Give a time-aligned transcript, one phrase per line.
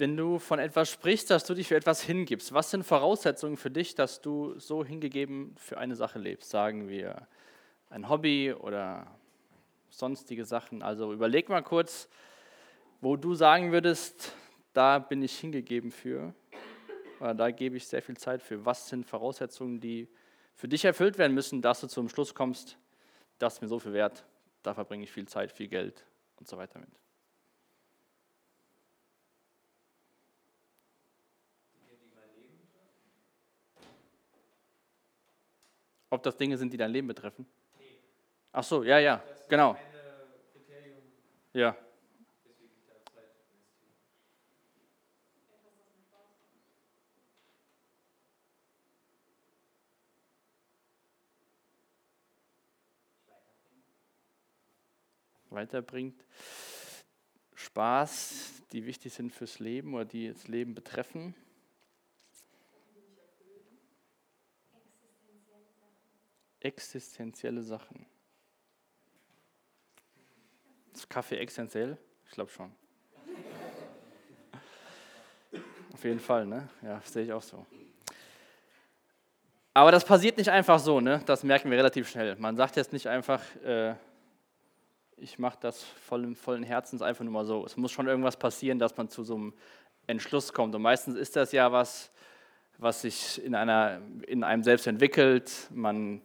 [0.00, 3.70] wenn du von etwas sprichst, dass du dich für etwas hingibst, was sind Voraussetzungen für
[3.70, 6.48] dich, dass du so hingegeben für eine Sache lebst?
[6.48, 7.28] Sagen wir
[7.90, 9.06] ein Hobby oder
[9.90, 10.82] sonstige Sachen.
[10.82, 12.08] Also überleg mal kurz,
[13.02, 14.32] wo du sagen würdest,
[14.72, 16.34] da bin ich hingegeben für,
[17.20, 18.64] oder da gebe ich sehr viel Zeit für.
[18.64, 20.08] Was sind Voraussetzungen, die
[20.54, 22.78] für dich erfüllt werden müssen, dass du zum Schluss kommst,
[23.38, 24.24] das ist mir so viel wert,
[24.62, 26.06] da verbringe ich viel Zeit, viel Geld
[26.38, 26.88] und so weiter mit.
[36.10, 37.46] Ob das Dinge sind, die dein Leben betreffen?
[37.78, 38.00] Nee.
[38.52, 39.76] Ach so, ja, ja, genau.
[41.52, 41.76] Ja.
[55.50, 56.24] weiterbringt.
[57.54, 61.34] Spaß, die wichtig sind fürs Leben oder die das Leben betreffen.
[66.60, 68.06] Existenzielle Sachen.
[70.94, 71.96] Ist Kaffee existenziell?
[72.26, 72.72] Ich glaube schon.
[75.92, 76.68] Auf jeden Fall, ne?
[76.82, 77.66] Ja, sehe ich auch so.
[79.72, 81.22] Aber das passiert nicht einfach so, ne?
[81.26, 82.36] Das merken wir relativ schnell.
[82.36, 83.94] Man sagt jetzt nicht einfach, äh,
[85.16, 87.64] ich mache das vollen, vollen Herzens einfach nur mal so.
[87.64, 89.54] Es muss schon irgendwas passieren, dass man zu so einem
[90.06, 90.74] Entschluss kommt.
[90.74, 92.10] Und meistens ist das ja was,
[92.78, 95.52] was sich in, einer, in einem selbst entwickelt.
[95.70, 96.22] Man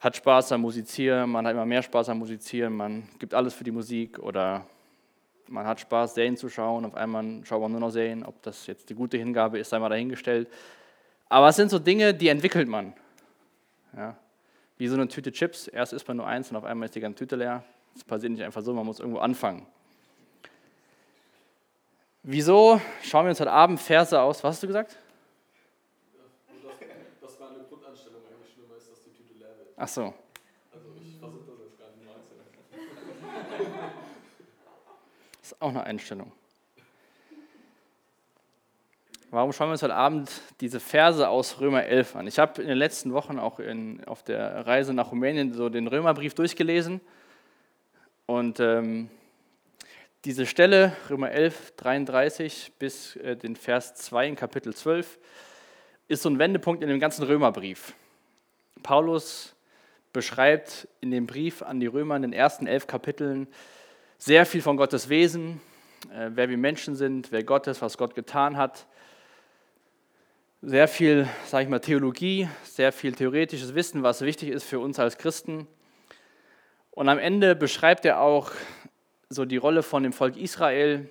[0.00, 3.64] hat Spaß am Musizieren, man hat immer mehr Spaß am Musizieren, man gibt alles für
[3.64, 4.66] die Musik oder
[5.48, 6.84] man hat Spaß, Serien zu schauen.
[6.84, 8.24] Auf einmal schaut man nur noch Serien.
[8.24, 10.48] Ob das jetzt die gute Hingabe ist, sei mal dahingestellt.
[11.28, 12.94] Aber es sind so Dinge, die entwickelt man.
[13.96, 14.16] Ja.
[14.76, 15.68] Wie so eine Tüte Chips.
[15.68, 17.64] Erst isst man nur eins und auf einmal ist die ganze Tüte leer.
[17.94, 19.66] Das passiert nicht einfach so, man muss irgendwo anfangen.
[22.22, 24.42] Wieso schauen wir uns heute Abend Verse aus?
[24.42, 24.98] Was hast du gesagt?
[27.20, 29.65] Das war eine Grundanstellung eigentlich schlimmer ist, dass die Tüte leer wird.
[29.76, 30.14] Ach so.
[30.72, 32.40] Also ich versuche das jetzt gar nicht einzeln.
[35.40, 36.32] Das ist auch eine Einstellung.
[39.30, 42.26] Warum schauen wir uns heute Abend diese Verse aus Römer 11 an?
[42.26, 45.88] Ich habe in den letzten Wochen auch in, auf der Reise nach Rumänien so den
[45.88, 47.00] Römerbrief durchgelesen
[48.26, 49.10] und ähm,
[50.24, 55.18] diese Stelle, Römer 11, 33 bis äh, den Vers 2 in Kapitel 12,
[56.08, 57.94] ist so ein Wendepunkt in dem ganzen Römerbrief.
[58.82, 59.55] Paulus
[60.16, 63.48] beschreibt in dem Brief an die Römer in den ersten elf Kapiteln
[64.16, 65.60] sehr viel von Gottes Wesen,
[66.10, 68.86] äh, wer wir Menschen sind, wer Gott ist, was Gott getan hat.
[70.62, 74.98] Sehr viel, sage ich mal, Theologie, sehr viel theoretisches Wissen, was wichtig ist für uns
[74.98, 75.66] als Christen.
[76.92, 78.52] Und am Ende beschreibt er auch
[79.28, 81.10] so die Rolle von dem Volk Israel,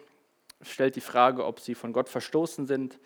[0.64, 2.98] stellt die Frage, ob sie von Gott verstoßen sind,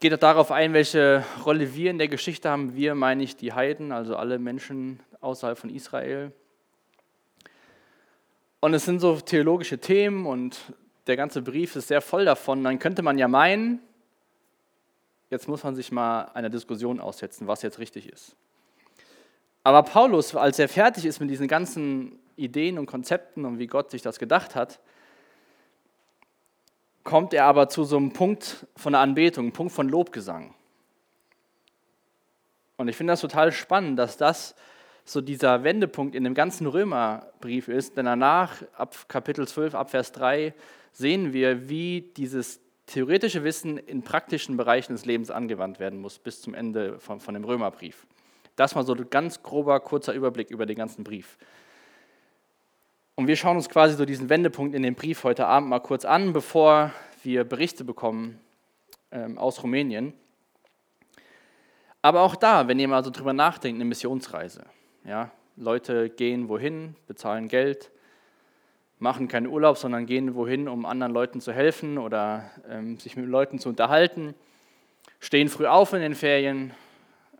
[0.00, 2.74] geht auch darauf ein, welche Rolle wir in der Geschichte haben.
[2.74, 6.32] Wir meine ich die Heiden, also alle Menschen außerhalb von Israel.
[8.60, 10.58] Und es sind so theologische Themen und
[11.06, 12.64] der ganze Brief ist sehr voll davon.
[12.64, 13.80] Dann könnte man ja meinen,
[15.28, 18.34] jetzt muss man sich mal einer Diskussion aussetzen, was jetzt richtig ist.
[19.64, 23.90] Aber Paulus, als er fertig ist mit diesen ganzen Ideen und Konzepten und wie Gott
[23.90, 24.80] sich das gedacht hat,
[27.04, 30.54] kommt er aber zu so einem Punkt von der Anbetung, einem Punkt von Lobgesang.
[32.76, 34.54] Und ich finde das total spannend, dass das
[35.04, 40.12] so dieser Wendepunkt in dem ganzen Römerbrief ist, denn danach, ab Kapitel 12, ab Vers
[40.12, 40.54] 3,
[40.92, 46.40] sehen wir, wie dieses theoretische Wissen in praktischen Bereichen des Lebens angewandt werden muss, bis
[46.40, 48.06] zum Ende von, von dem Römerbrief.
[48.56, 51.38] Das mal so ein ganz grober, kurzer Überblick über den ganzen Brief.
[53.20, 56.06] Und wir schauen uns quasi so diesen Wendepunkt in dem Brief heute Abend mal kurz
[56.06, 56.90] an, bevor
[57.22, 58.40] wir Berichte bekommen
[59.12, 60.14] ähm, aus Rumänien.
[62.00, 64.64] Aber auch da, wenn ihr mal so drüber nachdenkt, eine Missionsreise.
[65.04, 67.90] Ja, Leute gehen wohin, bezahlen Geld,
[68.98, 73.26] machen keinen Urlaub, sondern gehen wohin, um anderen Leuten zu helfen oder ähm, sich mit
[73.26, 74.34] Leuten zu unterhalten,
[75.18, 76.72] stehen früh auf in den Ferien,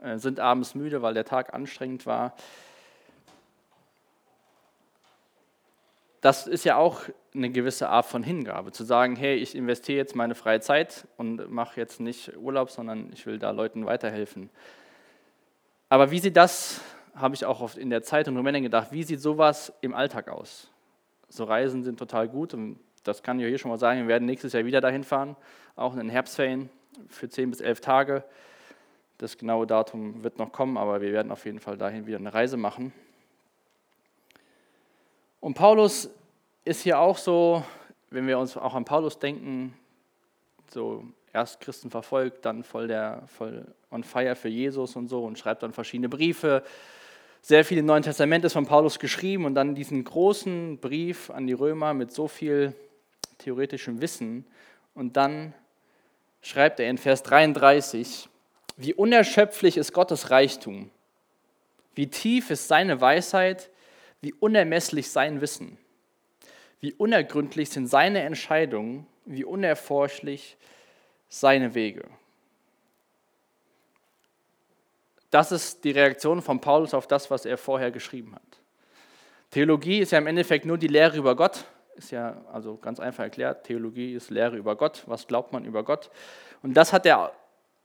[0.03, 2.35] äh, sind abends müde, weil der Tag anstrengend war.
[6.21, 7.03] Das ist ja auch
[7.35, 11.51] eine gewisse Art von Hingabe, zu sagen, hey, ich investiere jetzt meine freie Zeit und
[11.51, 14.51] mache jetzt nicht Urlaub, sondern ich will da Leuten weiterhelfen.
[15.89, 16.83] Aber wie sieht das,
[17.15, 20.29] habe ich auch oft in der Zeit in Rumänien gedacht, wie sieht sowas im Alltag
[20.29, 20.71] aus?
[21.29, 24.27] So Reisen sind total gut und das kann ich hier schon mal sagen, wir werden
[24.27, 25.37] nächstes Jahr wieder dahin fahren,
[25.75, 26.69] auch in den Herbstferien
[27.09, 28.25] für zehn bis elf Tage.
[29.19, 32.33] Das genaue Datum wird noch kommen, aber wir werden auf jeden Fall dahin wieder eine
[32.33, 32.93] Reise machen.
[35.41, 36.11] Und Paulus
[36.65, 37.65] ist hier auch so,
[38.11, 39.75] wenn wir uns auch an Paulus denken,
[40.71, 45.39] so erst Christen verfolgt, dann voll, der, voll on fire für Jesus und so und
[45.39, 46.63] schreibt dann verschiedene Briefe.
[47.41, 51.47] Sehr viel im Neuen Testament ist von Paulus geschrieben und dann diesen großen Brief an
[51.47, 52.75] die Römer mit so viel
[53.39, 54.45] theoretischem Wissen.
[54.95, 55.55] Und dann
[56.43, 58.29] schreibt er in Vers 33,
[58.77, 60.91] wie unerschöpflich ist Gottes Reichtum,
[61.95, 63.71] wie tief ist seine Weisheit,
[64.21, 65.79] wie unermesslich sein Wissen,
[66.81, 70.57] wie unergründlich sind seine Entscheidungen, wie unerforschlich
[71.29, 72.05] seine Wege.
[75.31, 78.61] Das ist die Reaktion von Paulus auf das, was er vorher geschrieben hat.
[79.51, 81.65] Theologie ist ja im Endeffekt nur die Lehre über Gott.
[81.97, 83.65] Ist ja also ganz einfach erklärt.
[83.65, 85.05] Theologie ist Lehre über Gott.
[85.07, 86.11] Was glaubt man über Gott?
[86.63, 87.33] Und das hat er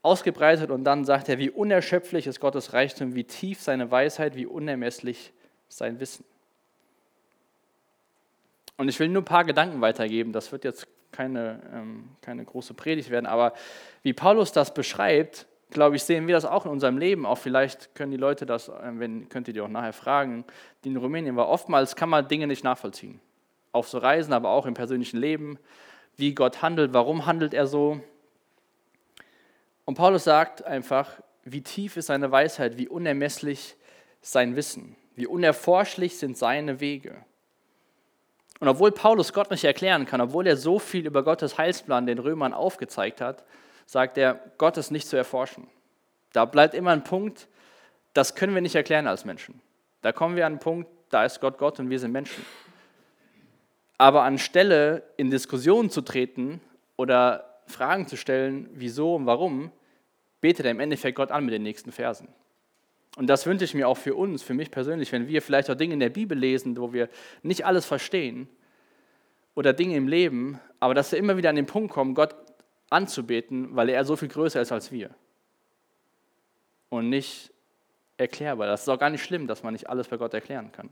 [0.02, 4.46] ausgebreitet und dann sagt er, wie unerschöpflich ist Gottes Reichtum, wie tief seine Weisheit, wie
[4.46, 5.32] unermesslich
[5.68, 6.24] sein Wissen.
[8.76, 10.32] Und ich will nur ein paar Gedanken weitergeben.
[10.32, 13.54] Das wird jetzt keine, ähm, keine große Predigt werden, aber
[14.02, 17.26] wie Paulus das beschreibt, glaube ich, sehen wir das auch in unserem Leben.
[17.26, 20.44] Auch vielleicht können die Leute das, äh, wenn, könnt ihr die auch nachher fragen,
[20.84, 21.48] die in Rumänien war.
[21.48, 23.20] Oftmals kann man Dinge nicht nachvollziehen.
[23.72, 25.58] Auf so Reisen, aber auch im persönlichen Leben.
[26.16, 28.00] Wie Gott handelt, warum handelt er so?
[29.84, 31.10] Und Paulus sagt einfach,
[31.44, 33.76] wie tief ist seine Weisheit, wie unermesslich
[34.20, 37.16] sein Wissen, wie unerforschlich sind seine Wege.
[38.60, 42.18] Und obwohl Paulus Gott nicht erklären kann, obwohl er so viel über Gottes Heilsplan den
[42.18, 43.44] Römern aufgezeigt hat,
[43.86, 45.68] sagt er, Gott ist nicht zu erforschen.
[46.32, 47.48] Da bleibt immer ein Punkt,
[48.14, 49.60] das können wir nicht erklären als Menschen.
[50.02, 52.44] Da kommen wir an einen Punkt, da ist Gott Gott und wir sind Menschen.
[53.98, 56.60] Aber anstelle in Diskussionen zu treten
[56.96, 59.72] oder Fragen zu stellen, wieso und warum,
[60.40, 62.28] betet er im Endeffekt Gott an mit den nächsten Versen.
[63.16, 65.74] Und das wünsche ich mir auch für uns, für mich persönlich, wenn wir vielleicht auch
[65.74, 67.08] Dinge in der Bibel lesen, wo wir
[67.42, 68.46] nicht alles verstehen
[69.54, 72.36] oder Dinge im Leben, aber dass wir immer wieder an den Punkt kommen, Gott
[72.90, 75.10] anzubeten, weil er so viel größer ist als wir.
[76.90, 77.50] Und nicht
[78.18, 78.66] erklärbar.
[78.66, 80.90] Das ist auch gar nicht schlimm, dass man nicht alles bei Gott erklären kann.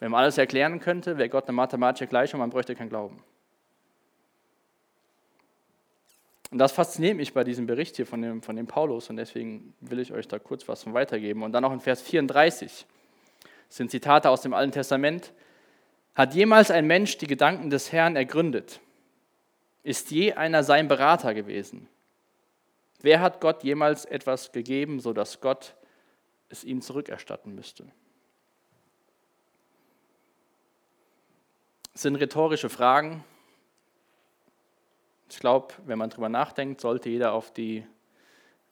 [0.00, 3.22] Wenn man alles erklären könnte, wäre Gott eine mathematische Gleichung, man bräuchte keinen Glauben.
[6.50, 9.74] Und das fasziniert mich bei diesem Bericht hier von dem, von dem Paulus und deswegen
[9.80, 11.42] will ich euch da kurz was von weitergeben.
[11.42, 12.86] Und dann auch in Vers 34
[13.68, 15.34] sind Zitate aus dem Alten Testament.
[16.14, 18.80] Hat jemals ein Mensch die Gedanken des Herrn ergründet?
[19.82, 21.86] Ist je einer sein Berater gewesen?
[23.00, 25.76] Wer hat Gott jemals etwas gegeben, sodass Gott
[26.48, 27.84] es ihm zurückerstatten müsste?
[31.92, 33.24] Das sind rhetorische Fragen,
[35.30, 37.84] ich glaube, wenn man darüber nachdenkt, sollte jeder auf die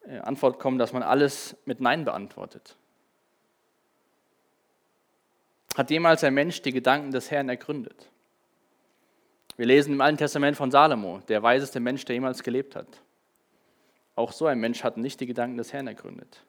[0.06, 2.76] äh, Antwort kommen, dass man alles mit Nein beantwortet.
[5.76, 8.10] Hat jemals ein Mensch die Gedanken des Herrn ergründet?
[9.56, 12.88] Wir lesen im Alten Testament von Salomo, der weiseste Mensch, der jemals gelebt hat.
[14.14, 16.42] Auch so ein Mensch hat nicht die Gedanken des Herrn ergründet.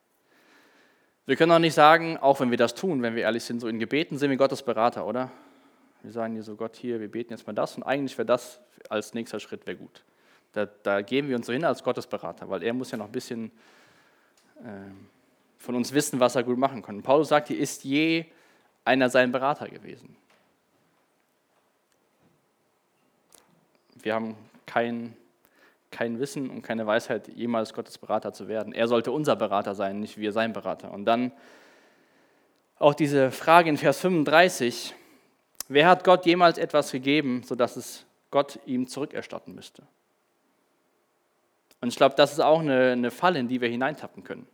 [1.26, 3.68] Wir können auch nicht sagen, auch wenn wir das tun, wenn wir ehrlich sind, so
[3.68, 5.30] in Gebeten sind wir Gottes Berater, oder?
[6.08, 8.62] Wir sagen hier so, Gott, hier, wir beten jetzt mal das und eigentlich wäre das
[8.88, 10.06] als nächster Schritt wäre gut.
[10.54, 13.12] Da, da, geben wir uns so hin als Gottesberater, weil er muss ja noch ein
[13.12, 13.52] bisschen
[14.62, 14.90] äh,
[15.58, 16.96] von uns wissen, was er gut machen kann.
[16.96, 18.24] Und Paulus sagt, hier ist je
[18.86, 20.16] einer sein Berater gewesen.
[24.02, 25.14] Wir haben kein,
[25.92, 28.72] kein Wissen und keine Weisheit, jemals Gottes Berater zu werden.
[28.72, 30.94] Er sollte unser Berater sein, nicht wir sein Berater.
[30.94, 31.34] Und dann
[32.80, 34.96] auch diese Frage in Vers 35,
[35.68, 39.84] Wer hat Gott jemals etwas gegeben, sodass es Gott ihm zurückerstatten müsste?
[41.82, 44.48] Und ich glaube, das ist auch eine, eine Falle, in die wir hineintappen können.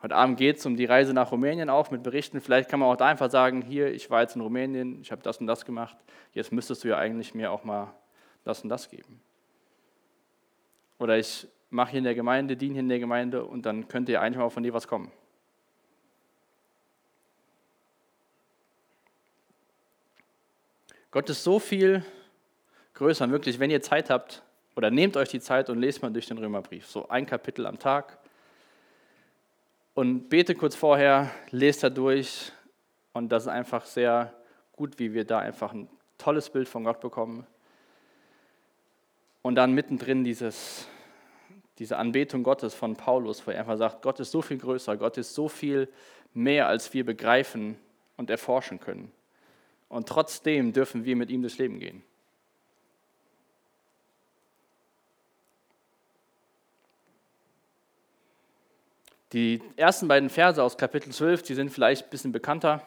[0.00, 2.40] Heute Abend geht es um die Reise nach Rumänien auch mit Berichten.
[2.40, 5.22] Vielleicht kann man auch da einfach sagen, hier, ich war jetzt in Rumänien, ich habe
[5.22, 5.96] das und das gemacht,
[6.34, 7.92] jetzt müsstest du ja eigentlich mir auch mal
[8.44, 9.20] das und das geben.
[11.00, 14.12] Oder ich mache hier in der Gemeinde, diene hier in der Gemeinde und dann könnte
[14.12, 15.10] ja eigentlich mal von dir was kommen.
[21.18, 22.04] Gott ist so viel
[22.94, 23.24] größer.
[23.24, 24.44] Und wirklich, wenn ihr Zeit habt,
[24.76, 26.86] oder nehmt euch die Zeit und lest mal durch den Römerbrief.
[26.86, 28.18] So ein Kapitel am Tag.
[29.94, 32.52] Und bete kurz vorher, lest da durch.
[33.14, 34.32] Und das ist einfach sehr
[34.76, 37.44] gut, wie wir da einfach ein tolles Bild von Gott bekommen.
[39.42, 40.86] Und dann mittendrin dieses,
[41.80, 45.18] diese Anbetung Gottes von Paulus, wo er einfach sagt, Gott ist so viel größer, Gott
[45.18, 45.88] ist so viel
[46.32, 47.76] mehr, als wir begreifen
[48.16, 49.10] und erforschen können.
[49.88, 52.02] Und trotzdem dürfen wir mit ihm durchs Leben gehen.
[59.32, 62.82] Die ersten beiden Verse aus Kapitel 12, die sind vielleicht ein bisschen bekannter,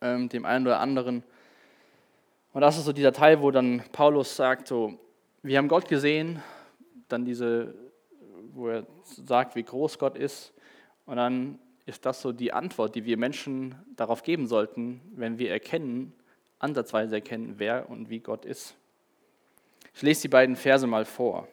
[0.00, 1.24] ähm, dem einen oder anderen.
[2.52, 4.98] Und das ist so dieser Teil, wo dann Paulus sagt, so,
[5.42, 6.42] wir haben Gott gesehen,
[7.08, 7.74] dann diese,
[8.52, 10.52] wo er sagt, wie groß Gott ist.
[11.06, 11.58] Und dann
[11.90, 16.14] ist das so die Antwort, die wir Menschen darauf geben sollten, wenn wir erkennen,
[16.60, 18.76] ansatzweise erkennen, wer und wie Gott ist.
[19.92, 21.48] Ich lese die beiden Verse mal vor.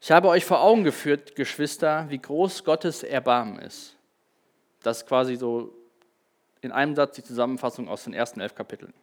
[0.00, 3.96] Ich habe euch vor Augen geführt, Geschwister, wie groß Gottes Erbarmen ist.
[4.82, 5.74] Das ist quasi so
[6.62, 8.94] in einem Satz die Zusammenfassung aus den ersten elf Kapiteln.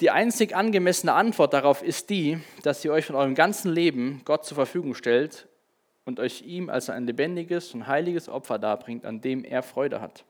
[0.00, 4.44] Die einzig angemessene Antwort darauf ist die, dass ihr euch von eurem ganzen Leben Gott
[4.44, 5.48] zur Verfügung stellt
[6.04, 10.24] und euch ihm als ein lebendiges und heiliges Opfer darbringt, an dem er Freude hat.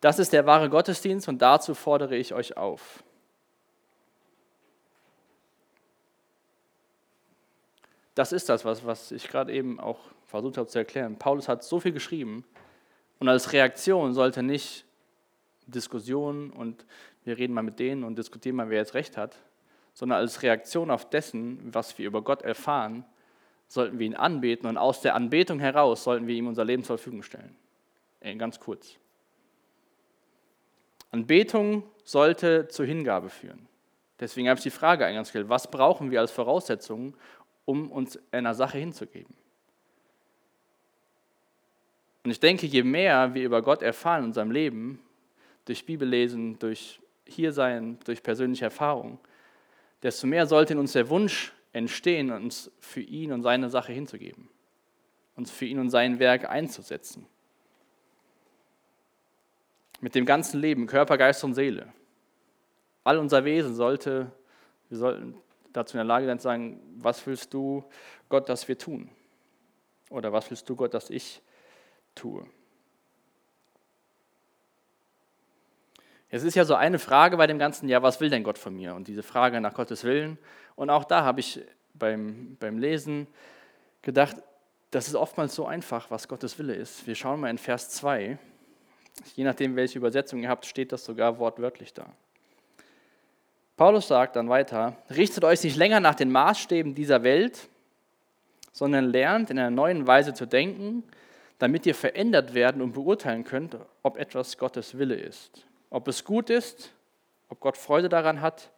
[0.00, 3.02] Das ist der wahre Gottesdienst und dazu fordere ich euch auf.
[8.14, 11.18] Das ist das, was, was ich gerade eben auch versucht habe zu erklären.
[11.18, 12.44] Paulus hat so viel geschrieben
[13.18, 14.84] und als Reaktion sollte nicht
[15.66, 16.84] Diskussion und
[17.24, 19.36] wir reden mal mit denen und diskutieren mal, wer jetzt recht hat,
[19.94, 23.04] sondern als Reaktion auf dessen, was wir über Gott erfahren,
[23.68, 26.98] sollten wir ihn anbeten und aus der Anbetung heraus sollten wir ihm unser Leben zur
[26.98, 27.54] Verfügung stellen.
[28.38, 28.96] Ganz kurz.
[31.10, 33.68] Anbetung sollte zur Hingabe führen.
[34.18, 37.14] Deswegen habe ich die Frage eingestellt, was brauchen wir als Voraussetzung,
[37.64, 39.34] um uns einer Sache hinzugeben?
[42.24, 45.00] Und ich denke, je mehr wir über Gott erfahren in unserem Leben,
[45.64, 49.18] durch Bibellesen, durch Hiersein, durch persönliche Erfahrung,
[50.02, 54.48] desto mehr sollte in uns der Wunsch entstehen, uns für ihn und seine Sache hinzugeben,
[55.36, 57.26] uns für ihn und sein Werk einzusetzen.
[60.00, 61.92] Mit dem ganzen Leben, Körper, Geist und Seele.
[63.04, 64.30] All unser Wesen sollte,
[64.88, 65.34] wir sollten
[65.72, 67.84] dazu in der Lage sein zu sagen, was willst du
[68.28, 69.10] Gott, dass wir tun?
[70.10, 71.42] Oder was willst du Gott, dass ich
[72.14, 72.46] tue?
[76.30, 78.76] Es ist ja so eine Frage bei dem Ganzen, ja, was will denn Gott von
[78.76, 78.94] mir?
[78.94, 80.36] Und diese Frage nach Gottes Willen.
[80.76, 81.60] Und auch da habe ich
[81.94, 83.26] beim, beim Lesen
[84.02, 84.36] gedacht,
[84.90, 87.06] das ist oftmals so einfach, was Gottes Wille ist.
[87.06, 88.38] Wir schauen mal in Vers 2.
[89.36, 92.06] Je nachdem, welche Übersetzung ihr habt, steht das sogar wortwörtlich da.
[93.76, 97.68] Paulus sagt dann weiter, richtet euch nicht länger nach den Maßstäben dieser Welt,
[98.72, 101.04] sondern lernt in einer neuen Weise zu denken,
[101.58, 106.50] damit ihr verändert werden und beurteilen könnt, ob etwas Gottes Wille ist ob es gut
[106.50, 106.92] ist,
[107.48, 108.70] ob Gott Freude daran hat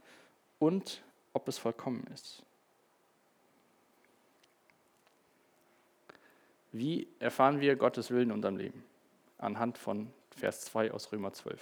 [0.58, 1.02] und
[1.32, 2.42] ob es vollkommen ist.
[6.72, 8.84] Wie erfahren wir Gottes Willen in unserem Leben?
[9.38, 11.60] Anhand von Vers 2 aus Römer 12.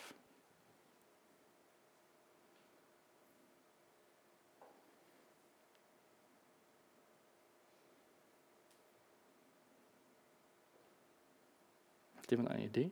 [12.17, 12.90] Hat jemand eine Idee?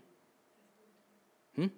[1.57, 1.71] Hm?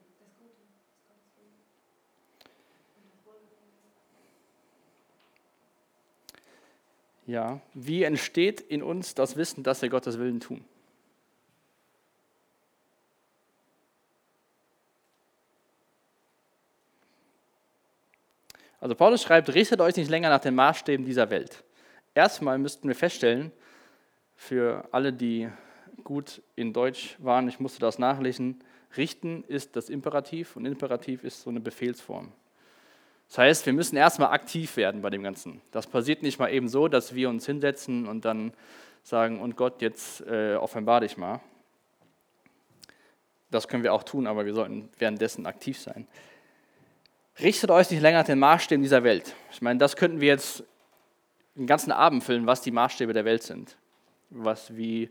[7.29, 10.65] Ja, wie entsteht in uns das Wissen, dass wir Gottes Willen tun?
[18.81, 21.65] Also Paulus schreibt, richtet euch nicht länger nach den Maßstäben dieser Welt.
[22.15, 23.53] Erstmal müssten wir feststellen,
[24.35, 25.51] für alle, die
[26.05, 28.65] gut in Deutsch waren, ich musste das nachlesen,
[28.97, 32.33] richten ist das Imperativ und Imperativ ist so eine Befehlsform.
[33.29, 35.61] Das heißt, wir müssen erstmal aktiv werden bei dem Ganzen.
[35.71, 38.53] Das passiert nicht mal eben so, dass wir uns hinsetzen und dann
[39.03, 41.41] sagen, und Gott, jetzt äh, offenbar dich mal.
[43.51, 46.07] Das können wir auch tun, aber wir sollten währenddessen aktiv sein.
[47.41, 49.35] Richtet euch nicht länger nach den Maßstäben dieser Welt.
[49.53, 50.65] Ich meine, das könnten wir jetzt
[51.55, 53.77] den ganzen Abend füllen, was die Maßstäbe der Welt sind.
[54.31, 55.11] Was, wie,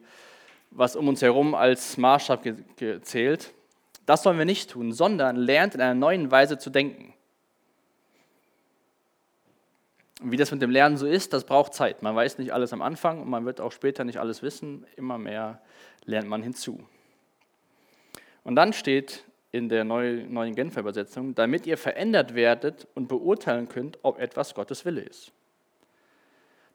[0.71, 2.43] was um uns herum als Maßstab
[2.75, 3.53] gezählt.
[4.05, 7.13] Das sollen wir nicht tun, sondern lernt in einer neuen Weise zu denken.
[10.05, 12.01] Und wie das mit dem Lernen so ist, das braucht Zeit.
[12.01, 14.85] Man weiß nicht alles am Anfang und man wird auch später nicht alles wissen.
[14.95, 15.61] Immer mehr
[16.05, 16.79] lernt man hinzu.
[18.43, 23.99] Und dann steht in der neuen Genfer Übersetzung, damit ihr verändert werdet und beurteilen könnt,
[24.01, 25.31] ob etwas Gottes Wille ist.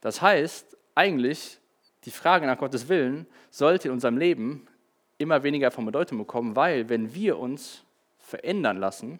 [0.00, 1.58] Das heißt, eigentlich
[2.04, 4.66] die Frage nach Gottes Willen sollte in unserem Leben
[5.18, 7.84] immer weniger von Bedeutung bekommen, weil wenn wir uns
[8.18, 9.18] verändern lassen,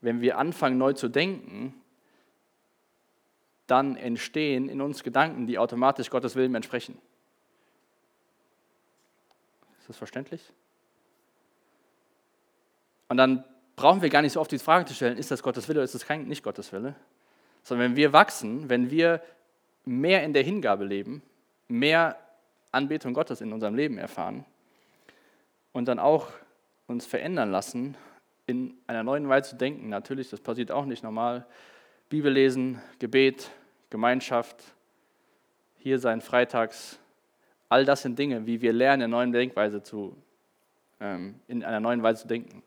[0.00, 1.74] wenn wir anfangen neu zu denken,
[3.68, 6.98] dann entstehen in uns Gedanken, die automatisch Gottes Willen entsprechen.
[9.78, 10.42] Ist das verständlich?
[13.08, 13.44] Und dann
[13.76, 15.84] brauchen wir gar nicht so oft die Frage zu stellen, ist das Gottes Wille oder
[15.84, 16.94] ist das kein, nicht Gottes Wille?
[17.62, 19.22] Sondern wenn wir wachsen, wenn wir
[19.84, 21.22] mehr in der Hingabe leben,
[21.68, 22.18] mehr
[22.72, 24.44] Anbetung Gottes in unserem Leben erfahren
[25.72, 26.28] und dann auch
[26.86, 27.96] uns verändern lassen,
[28.46, 29.90] in einer neuen Weise zu denken.
[29.90, 31.46] Natürlich, das passiert auch nicht normal.
[32.08, 33.50] Bibel lesen, Gebet,
[33.90, 34.64] Gemeinschaft,
[35.76, 36.98] hier sein freitags.
[37.68, 40.16] All das sind Dinge, wie wir lernen, in, neuen Denkweise zu,
[41.00, 42.62] ähm, in einer neuen Weise zu denken.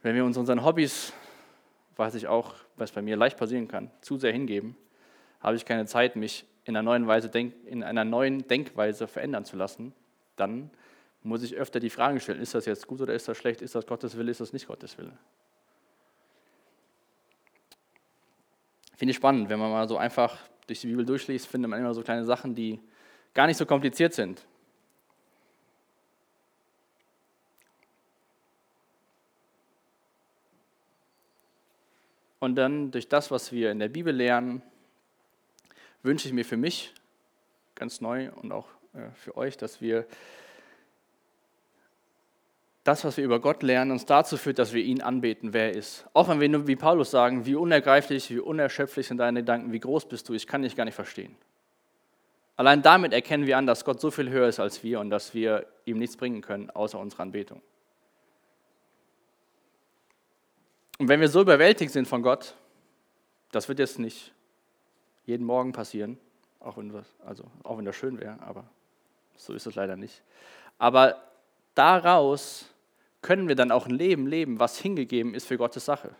[0.00, 1.12] Wenn wir uns unseren Hobbys,
[1.96, 4.74] weiß ich auch, was bei mir leicht passieren kann, zu sehr hingeben,
[5.40, 9.44] habe ich keine Zeit, mich in einer neuen, Weise denk, in einer neuen Denkweise verändern
[9.44, 9.92] zu lassen,
[10.36, 10.70] dann
[11.22, 13.74] muss ich öfter die Frage stellen, ist das jetzt gut oder ist das schlecht, ist
[13.74, 15.12] das Gottes Wille, ist das nicht Gottes Wille.
[19.00, 21.94] Finde ich spannend, wenn man mal so einfach durch die Bibel durchliest, findet man immer
[21.94, 22.78] so kleine Sachen, die
[23.32, 24.46] gar nicht so kompliziert sind.
[32.40, 34.60] Und dann durch das, was wir in der Bibel lernen,
[36.02, 36.92] wünsche ich mir für mich
[37.76, 40.06] ganz neu und auch äh, für euch, dass wir
[42.84, 45.76] das, was wir über Gott lernen, uns dazu führt, dass wir ihn anbeten, wer er
[45.76, 46.06] ist.
[46.14, 49.80] Auch wenn wir nur wie Paulus sagen, wie unergreiflich, wie unerschöpflich sind deine Gedanken, wie
[49.80, 51.36] groß bist du, ich kann dich gar nicht verstehen.
[52.56, 55.34] Allein damit erkennen wir an, dass Gott so viel höher ist als wir und dass
[55.34, 57.62] wir ihm nichts bringen können, außer unserer Anbetung.
[60.98, 62.54] Und wenn wir so überwältigt sind von Gott,
[63.52, 64.34] das wird jetzt nicht
[65.24, 66.18] jeden Morgen passieren,
[66.60, 68.64] auch wenn das, also, auch wenn das schön wäre, aber
[69.36, 70.22] so ist es leider nicht.
[70.78, 71.16] Aber
[71.74, 72.69] daraus
[73.22, 76.14] können wir dann auch ein Leben leben, was hingegeben ist für Gottes Sache.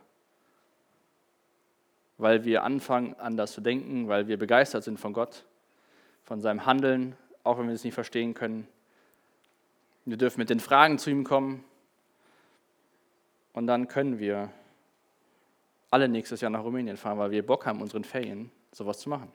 [2.19, 5.45] Weil wir anfangen, anders zu denken, weil wir begeistert sind von Gott,
[6.25, 8.69] von seinem Handeln, auch wenn wir es nicht verstehen können.
[10.04, 11.64] Wir dürfen mit den Fragen zu ihm kommen
[13.52, 14.50] und dann können wir
[15.90, 19.33] alle nächstes Jahr nach Rumänien fahren, weil wir Bock haben, unseren Ferien sowas zu machen.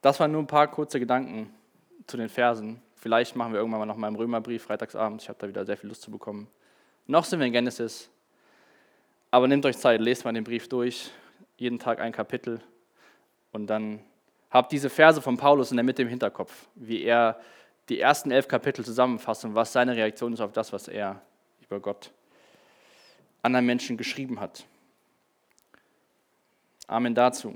[0.00, 1.52] Das waren nur ein paar kurze Gedanken
[2.08, 2.82] zu den Versen.
[2.96, 5.22] Vielleicht machen wir irgendwann mal noch mal im Römerbrief freitagsabend.
[5.22, 6.48] Ich habe da wieder sehr viel Lust zu bekommen.
[7.06, 8.10] Noch sind wir in Genesis.
[9.30, 11.10] Aber nehmt euch Zeit, lest mal den Brief durch.
[11.56, 12.60] Jeden Tag ein Kapitel.
[13.52, 14.00] Und dann
[14.50, 17.38] habt diese Verse von Paulus in der Mitte im Hinterkopf, wie er
[17.88, 21.22] die ersten elf Kapitel zusammenfasst und was seine Reaktion ist auf das, was er
[21.62, 22.10] über Gott
[23.42, 24.64] anderen Menschen geschrieben hat.
[26.86, 27.54] Amen dazu.